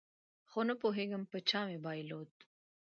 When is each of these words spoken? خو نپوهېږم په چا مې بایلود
خو 0.49 0.59
نپوهېږم 0.67 1.23
په 1.31 1.37
چا 1.49 1.61
مې 1.67 1.77
بایلود 1.85 2.31